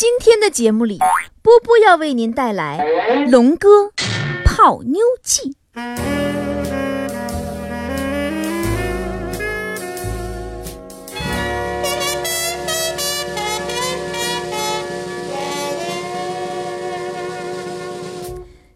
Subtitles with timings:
[0.00, 0.96] 今天的节目里，
[1.42, 2.78] 波波要为您带来
[3.28, 3.90] 《龙哥
[4.44, 5.56] 泡妞记》。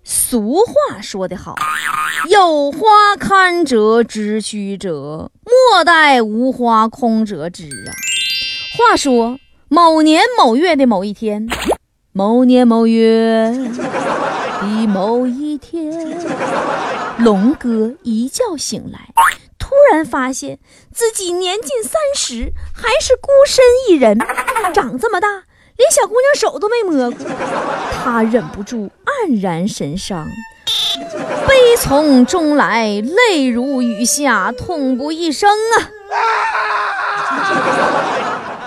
[0.03, 1.55] 俗话说得好，
[2.29, 7.95] 有花堪折直须折，莫待无花空折枝啊。
[8.77, 9.39] 话说
[9.75, 11.49] 某年某月的某一天，
[12.13, 13.51] 某年某月
[14.61, 15.91] 的某一天，
[17.17, 19.09] 龙哥一觉醒来，
[19.59, 20.59] 突然发现
[20.93, 24.19] 自己年近三十，还是孤身一人，
[24.75, 25.45] 长这么大。
[25.79, 27.27] 连小姑娘手都没摸过，
[28.05, 28.91] 他忍不住
[29.27, 30.29] 黯然神伤，
[31.49, 35.89] 悲从中来，泪如雨下，痛不欲生啊！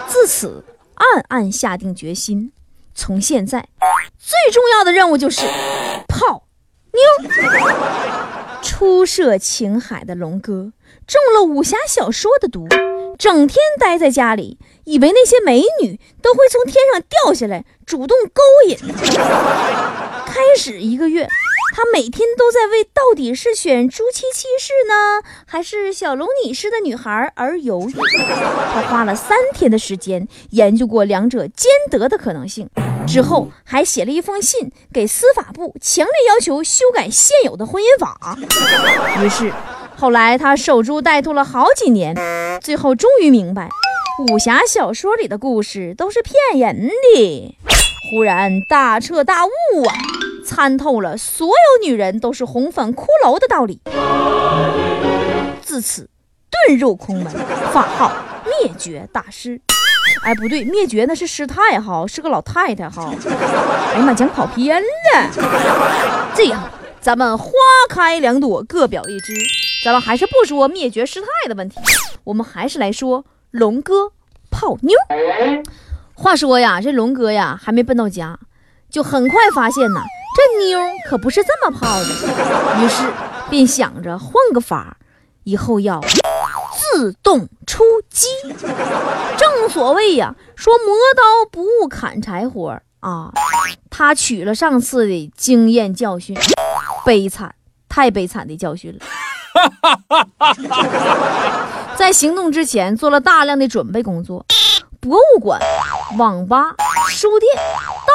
[0.08, 0.64] 自此，
[0.96, 2.52] 暗暗下定决心，
[2.94, 3.68] 从现在
[4.18, 5.46] 最重要的任务就是
[6.08, 6.44] 泡
[6.92, 7.30] 妞。
[8.62, 10.74] 初涉情海的龙哥
[11.06, 12.68] 中了武侠小说的毒。
[13.18, 18.78] 整天待在家里，以为那些美女都会从天上掉下来，主动勾引。
[20.26, 21.26] 开始一个月，
[21.76, 27.94] 他每天都在为到底是选朱七七式呢，还是小龙女式的女孩而犹豫。
[28.74, 32.70] 他花了三天的时间研究过两者兼得的可能性，
[33.06, 38.38] 之后还写了一封信给司法部，强烈要求修改现有的婚姻法。
[39.22, 39.52] 于是。
[39.98, 42.14] 后来他守株待兔了好几年，
[42.62, 43.70] 最后终于明白，
[44.30, 47.58] 武侠小说里的故事都是骗人的。
[48.12, 49.50] 忽然大彻大悟
[49.86, 49.96] 啊，
[50.46, 53.82] 参透了所有女人都是红粉骷髅的道理。
[55.62, 56.08] 自此
[56.70, 57.34] 遁入空门，
[57.74, 58.12] 法号
[58.46, 59.60] 灭绝大师。
[60.24, 63.12] 哎，不对，灭绝那是师太哈，是个老太太哈。
[63.28, 64.86] 哎呀妈，讲跑偏了。
[66.36, 66.64] 这样，
[67.02, 67.52] 咱们花
[67.90, 69.34] 开两朵，各表一枝。
[69.84, 71.78] 咱们还是不说灭绝师太的问题，
[72.24, 74.12] 我们还是来说龙哥
[74.50, 74.96] 泡妞。
[76.14, 78.40] 话说呀，这龙哥呀还没奔到家，
[78.90, 80.02] 就很快发现呐，
[80.36, 80.78] 这妞
[81.10, 82.10] 可不是这么泡的，
[82.84, 83.10] 于是
[83.50, 84.98] 便想着换个法，
[85.46, 86.02] 以后要
[86.92, 88.28] 自动出击。
[89.38, 93.32] 正所谓呀，说磨刀不误砍柴活啊，
[93.90, 96.38] 他取了上次的经验教训，
[97.06, 97.56] 悲惨，
[97.88, 99.00] 太悲惨的教训了。
[101.96, 104.46] 在行动之前做了大量的准备工作，
[105.00, 105.62] 博物馆、
[106.18, 106.76] 网吧、
[107.10, 107.50] 书店，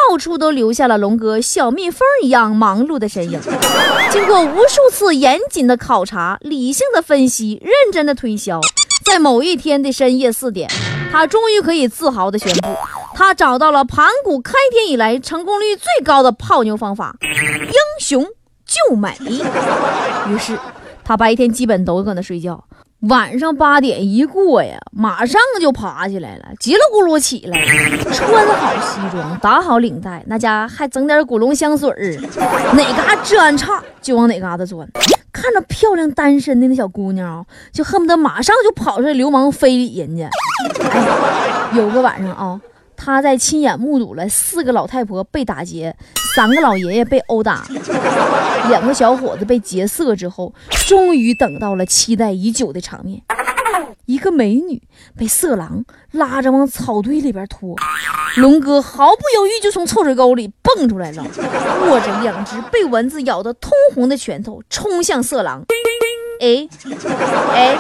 [0.09, 3.41] 到处都留下了龙哥小蜜蜂一样忙碌的身影。
[4.11, 8.61] 经过无数次严谨的考察、理性的分析、认真的推销，
[9.05, 10.69] 在某一天的深夜四点，
[11.13, 12.75] 他终于可以自豪地宣布，
[13.15, 18.25] 他找到了盘古开天以来成功率最高的泡妞方法——英雄
[18.67, 19.17] 救美。
[20.29, 20.59] 于是。
[21.03, 22.63] 他白天基本都搁那睡觉，
[23.09, 27.59] 晚上八点一过呀，马上就爬起来了，叽里咕噜起来，
[28.13, 32.19] 穿好西装，打好领带，那家还整点古龙香水儿，
[32.75, 34.87] 哪嘎治安差就往哪嘎达钻。
[35.33, 40.29] 看着漂亮单身的那小姑娘啊，就恨不得马上就跑出来流氓非礼人家。
[40.91, 42.61] 哎，有个晚上啊。
[43.03, 45.97] 他在亲眼目睹了四个老太婆被打劫，
[46.37, 47.67] 三个老爷爷被殴打，
[48.69, 50.53] 两个小伙子被劫色之后，
[50.87, 53.23] 终于等到了期待已久的场面：
[54.05, 54.83] 一个美女
[55.17, 57.75] 被色狼拉着往草堆里边拖，
[58.37, 61.25] 龙哥毫不犹豫就从臭水沟里蹦出来了，
[61.89, 65.65] 握着两只被蚊子咬得通红的拳头冲向色狼。
[66.41, 66.69] 哎
[67.55, 67.79] 哎，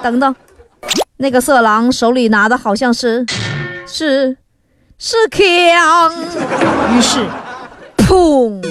[0.00, 0.36] 等等，
[1.16, 3.26] 那个色狼手里拿的好像是
[3.84, 4.36] 是。
[5.02, 6.12] 是枪，
[6.94, 7.26] 于是，
[7.96, 8.62] 砰！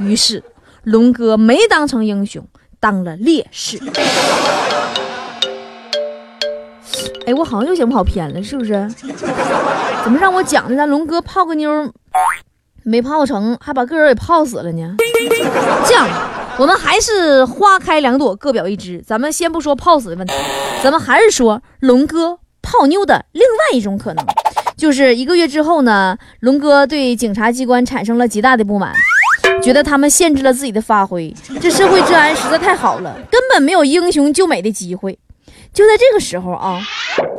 [0.00, 0.42] 于是，
[0.82, 2.44] 龙哥没当成英雄，
[2.80, 3.78] 当了烈士。
[7.24, 8.72] 哎，我好像又想跑偏了，是不是？
[10.02, 11.92] 怎么让我讲的咱龙哥泡个妞
[12.82, 14.96] 没泡成，还把个人给泡死了呢？
[15.86, 16.08] 这样，
[16.58, 19.00] 我们还是花开两朵，各表一枝。
[19.06, 20.34] 咱们先不说泡死的问题，
[20.82, 22.40] 咱们还是说龙哥。
[22.72, 24.24] 泡妞的另外一种可能，
[24.78, 28.94] 就是一个月之后呢，龙哥对警察机关产生了极大的不满，
[29.62, 35.18] 觉得他们限制了自己的发挥，这社会治安实在太好了，根本没有英雄救美的机会。
[35.74, 36.80] 就在这个时候啊，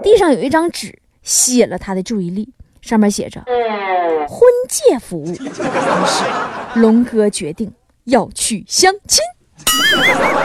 [0.04, 2.50] 地上有一张纸吸引了他的注意力，
[2.82, 3.44] 上面写着
[4.30, 4.40] “婚
[4.70, 5.28] 介服务”。
[5.34, 5.50] 于
[6.06, 7.72] 是，龙哥决定
[8.04, 9.24] 要去相亲。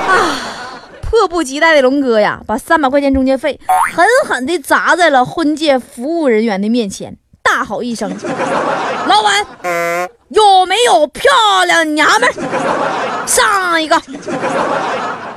[0.08, 0.67] 啊，
[1.08, 3.58] 迫不及待的龙哥呀，把三百块钱中介费
[3.94, 8.14] 狠狠地砸在了婚介服务人员的面前，大吼一声
[9.08, 9.46] ：“老板，
[10.28, 11.24] 有没有漂
[11.66, 12.28] 亮娘们？
[13.26, 13.98] 上一个！”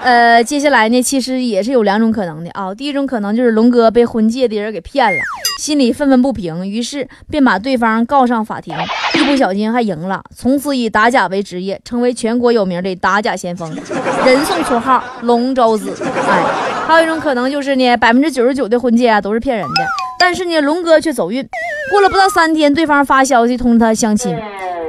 [0.04, 2.76] 呃，接下来呢，其实也是有两种可能的啊。
[2.76, 5.22] 第一种可能就是龙哥被婚介的人给骗了，
[5.58, 8.76] 心里愤愤不平，于是便把对方告上法庭，
[9.22, 13.70] 一不小心还赢了，从此以打假为职业，成为全国有名的打假先锋，
[14.26, 15.96] 人送绰号“龙舟子”。
[16.28, 16.44] 哎，
[16.88, 19.88] 还有一种可能就是呢，百分之九十九的婚介啊都是骗人的，
[20.20, 21.48] 但是呢，龙哥却走运，
[21.92, 24.36] 过了不到三天，对方发消息通知他相亲，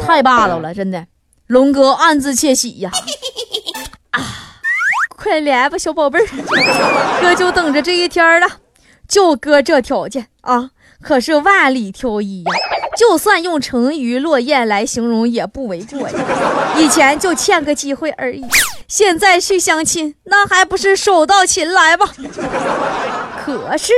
[0.00, 1.06] 太霸道了，真的，
[1.46, 2.90] 龙哥暗自窃喜呀。
[4.12, 4.20] 啊
[5.16, 6.26] 快来吧，小宝贝儿，
[7.20, 8.46] 哥就等着这一天了。
[9.08, 10.70] 就哥这条件啊，
[11.02, 12.52] 可是万里挑一呀！
[13.02, 16.14] 就算用沉鱼落雁来形容也不为过呀。
[16.78, 18.44] 以前就欠个机会而已，
[18.86, 22.08] 现在去相亲，那还不是手到擒来吗？
[23.44, 23.92] 可是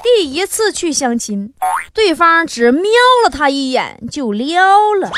[0.00, 1.52] 第一次去相亲，
[1.92, 2.84] 对方只瞄
[3.24, 5.10] 了他一眼就撩了。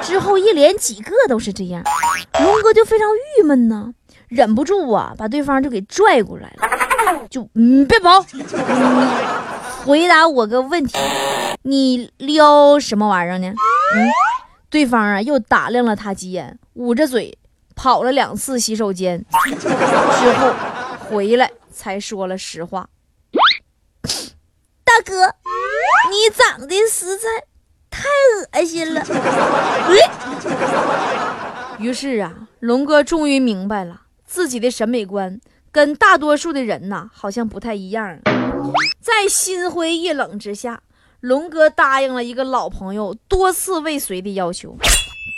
[0.00, 1.82] 之后一连几个都是这样，
[2.42, 3.06] 龙哥就非常
[3.38, 3.92] 郁闷呢，
[4.28, 8.42] 忍不住啊，把对方就给拽过来了，就嗯别跑，你
[9.84, 10.94] 回答我个问题，
[11.62, 13.48] 你撩什么玩意儿呢？
[13.48, 14.08] 嗯，
[14.68, 17.38] 对方啊又打量了他几眼，捂着嘴
[17.74, 19.24] 跑了两次洗手间，
[19.60, 20.52] 之后
[21.08, 22.88] 回来才说了实话，
[24.84, 25.34] 大哥，
[26.10, 27.28] 你长得实在。
[27.92, 28.08] 太
[28.60, 29.04] 恶心了！
[31.80, 35.40] 于是啊，龙哥终于明白了自己的审美观
[35.72, 38.20] 跟大多数的人呐，好像不太一样。
[39.00, 40.80] 在心灰意冷之下，
[41.20, 44.76] 龙哥答应了一个老朋友多次未遂的要求，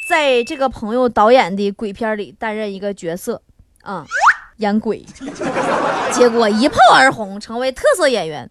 [0.09, 3.43] 在这个朋友导演的鬼片里担任一个角色，
[3.83, 4.07] 啊，
[4.59, 5.05] 演鬼。
[6.13, 8.49] 结果一炮而红，成为特色演员。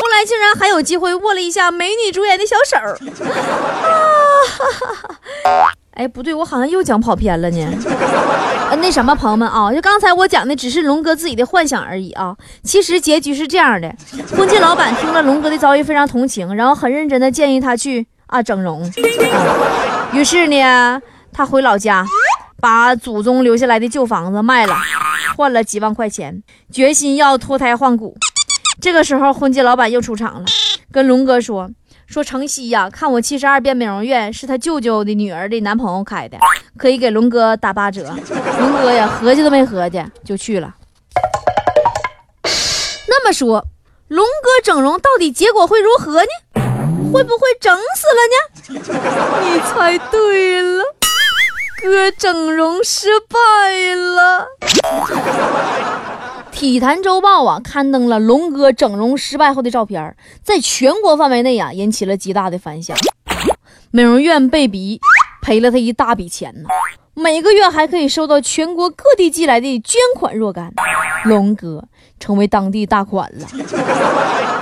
[0.00, 2.76] 后来竟然还有机会握了一下美女主演的小手
[5.48, 5.70] 啊！
[5.92, 7.70] 哎，不对，我好像又讲跑偏了呢。
[8.80, 12.36] 那什么，朋友们啊，就刚才我讲的只是龙哥自己的幻想而已啊。
[12.62, 13.94] 其实结局是这样的：
[14.36, 18.82] 婚介老板听了龙哥的遭遇，非常同情，然后很认真的建议他去啊整容。
[20.12, 21.00] 于是呢，
[21.32, 22.06] 他回老家，
[22.60, 24.74] 把祖宗留下来的旧房子卖了，
[25.36, 28.16] 换了几万块钱，决心要脱胎换骨。
[28.80, 30.46] 这个时候，婚介老板又出场了，
[30.92, 31.70] 跟龙哥说
[32.06, 36.38] ：“说城西呀，看我七十二变美容院是他舅舅的女儿的男朋友开的，
[36.78, 38.04] 可以给龙哥打八折。
[38.60, 40.74] ”龙哥呀，合计都没合计就去了。
[43.08, 43.64] 那么说，
[44.08, 46.28] 龙哥整容到底结果会如何呢？
[47.12, 48.94] 会不会整死了呢？
[49.44, 50.84] 你猜对了，
[51.80, 54.48] 哥整容失败了。
[56.54, 62.96] 体坛周报啊，刊登了龙哥整容失败后的照片，在全国范围内啊，引起了极大的反响。
[63.90, 65.00] 美容院被逼
[65.42, 66.68] 赔了他一大笔钱呢，
[67.14, 70.72] 每个月还可以收到全国各地寄来的捐款若干。
[71.24, 71.82] 龙哥
[72.20, 73.46] 成为当地大款了，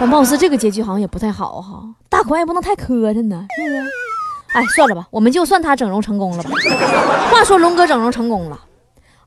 [0.01, 3.83] 但貌似这个结局好像也不太好哈，大款也不能太磕碜呢，是不是？
[4.55, 6.51] 哎，算了吧，我们就算他整容成功了吧。
[7.31, 8.59] 话说龙哥整容成功了。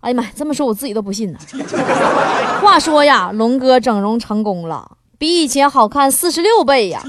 [0.06, 1.40] 哎呀妈呀，这么说我自己都不信呢。
[2.62, 7.02] 话说呀，龙哥整容成功了，比以前好看四十六倍呀。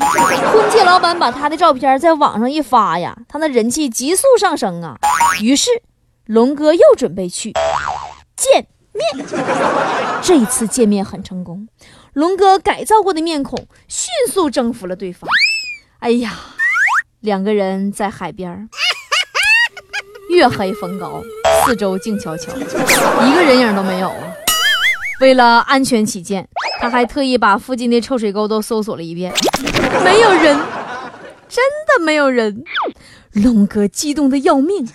[0.51, 4.97] 婚介老板把他的照片在网上一发呀，他那人气急速上升啊。
[5.43, 5.71] 于是
[6.25, 7.53] 龙哥又准备去
[8.35, 9.27] 见面。
[10.23, 11.69] 这一次见面很成功，
[12.15, 15.29] 龙哥改造过的面孔迅速征服了对方。
[15.99, 16.33] 哎呀，
[17.21, 18.67] 两个人在海边。
[20.31, 21.23] 月黑风高，
[21.65, 24.33] 四周静悄悄，一个人影都没有啊！
[25.21, 26.47] 为了安全起见，
[26.81, 29.33] 他还特意把附近的臭水沟都搜索了一遍，
[30.05, 30.57] 没有人，
[31.49, 32.63] 真的没有人。
[33.33, 34.87] 龙哥激动的要命，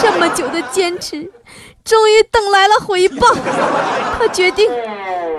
[0.00, 1.30] 这么久的坚持，
[1.84, 3.34] 终于等来了回报。
[4.18, 4.70] 他决定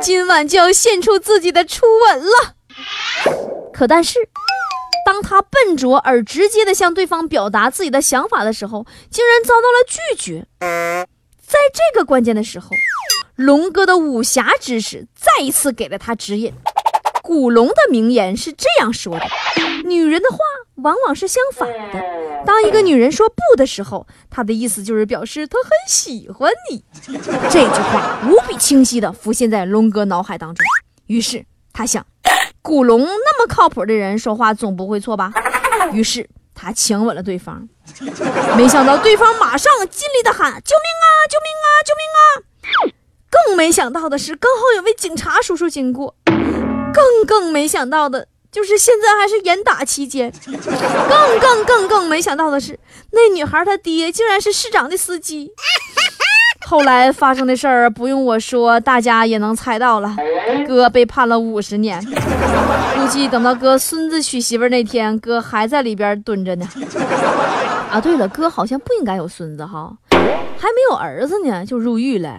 [0.02, 2.56] 今晚就要献出自己的初吻了。
[3.72, 4.20] 可但是。
[5.08, 10.46] 当他笨拙而直接的向对方表达自己的想法的时候，竟然遭到了拒绝。
[10.60, 12.72] 在这个关键的时候，
[13.38, 16.52] 龙哥的武侠知识再一次给了他指引。
[17.24, 19.26] 古龙的名言是这样说的：
[19.86, 20.40] 女人的话
[20.76, 22.44] 往往是相反的。
[22.46, 26.84] 当一个女人说不的时候，她的意思就是表示她很喜欢你。
[27.50, 30.66] 这句话无比清晰地浮现在龙哥脑海当中。
[31.06, 32.06] 于是他想，
[32.68, 35.32] 古龙那么靠谱的人，说话总不会错吧？
[35.94, 37.66] 于是他亲吻了对方。
[38.58, 41.08] 没想到对方马上尽力的喊：“救命啊！
[41.30, 41.68] 救命啊！
[41.86, 42.92] 救命啊！”
[43.32, 46.14] 更没想到的是，刚好有位警察叔叔经过。
[46.94, 50.34] 更更没想到的就是现在还是严打期间。
[50.46, 52.78] 更更更更没想到的是，
[53.12, 55.54] 那女孩她爹竟然是市长的司机。
[56.70, 60.14] 后来发生的事儿不用我说，大家也能猜到了。
[60.68, 66.68] 哥被判了五十年，估计等到哥孙子娶媳妇那天，哥还在里边蹲着呢。
[67.90, 72.38] 啊，对了，哥好像不应该有孙子哈，还没有儿子呢就入狱了。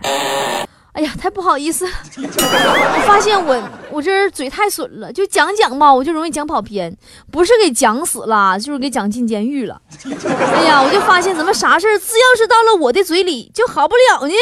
[0.98, 1.86] 哎呀，太不好意思！
[1.86, 3.56] 我发现我
[3.92, 6.92] 我这嘴太损了，就讲讲吧，我就容易讲跑偏，
[7.30, 9.80] 不是给讲死了，就是给讲进监狱了。
[10.02, 14.34] 哎呀，我就发现怎么啥事儿，只要是到了我的嘴里就好不了呢？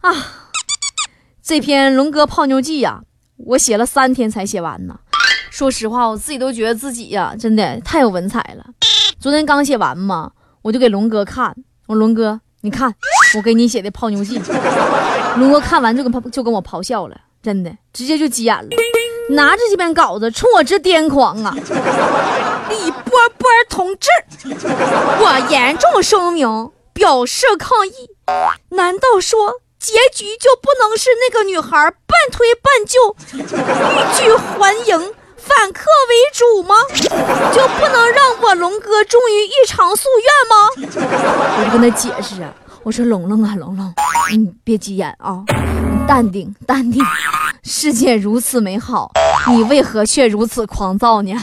[0.00, 0.48] 啊，
[1.42, 3.02] 这篇龙哥泡妞记呀，
[3.36, 5.00] 我写了三天才写完呢。
[5.50, 8.64] 说实话，我自己都觉得自己呀，真的太有文采了。
[9.20, 11.54] 昨天刚写完嘛，我就给龙哥看，
[11.88, 12.94] 我龙哥，你看。
[13.36, 14.40] 我给你写的泡妞记，
[15.36, 18.70] 龙哥看完就跟就跟我咆哮了，真的直接就急眼了，
[19.28, 21.54] 拿着这篇稿子冲我直癫狂啊！
[22.70, 24.08] 李波波同志，
[24.46, 27.92] 我严重声明，表示抗议。
[28.70, 31.68] 难道说结局就不能是那个女孩
[32.06, 33.42] 半推半就，欲
[34.16, 35.14] 拒还迎，
[35.58, 36.76] 反客为主吗？
[37.52, 40.54] 就不能让我龙哥终于一偿夙愿吗？
[41.58, 42.54] 我就跟他解释啊。
[42.84, 43.92] 我说龙龙啊，龙龙，
[44.30, 47.04] 你别急眼啊，你淡定淡定。
[47.64, 49.10] 世界如此美好，
[49.48, 51.34] 你为何却如此狂躁呢？